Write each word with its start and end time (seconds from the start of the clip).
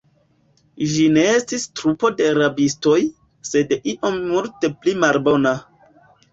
Ĝi 0.93 1.03
ne 1.17 1.25
estis 1.33 1.65
trupo 1.81 2.11
de 2.23 2.31
rabistoj, 2.39 2.97
sed 3.53 3.79
io 3.95 4.13
multe 4.19 4.75
pli 4.81 4.99
malbona. 5.07 5.57